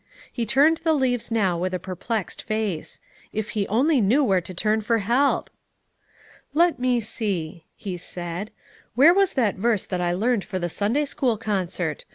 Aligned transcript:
He 0.33 0.47
turned 0.47 0.77
the 0.77 0.93
leaves 0.95 1.29
now 1.29 1.59
with 1.59 1.75
a 1.75 1.79
perplexed 1.79 2.41
face. 2.41 2.99
If 3.31 3.49
he 3.51 3.67
only 3.67 4.01
knew 4.01 4.23
where 4.23 4.41
to 4.41 4.51
turn 4.51 4.81
for 4.81 4.97
help! 4.97 5.51
"Let 6.55 6.79
me 6.79 6.99
see," 6.99 7.65
he 7.75 7.97
said. 7.97 8.49
"Where 8.95 9.13
was 9.13 9.35
that 9.35 9.57
verse 9.57 9.85
that 9.85 10.01
I 10.01 10.13
learned 10.13 10.43
for 10.43 10.57
the 10.57 10.69
Sunday 10.69 11.05
school 11.05 11.37
concert? 11.37 12.05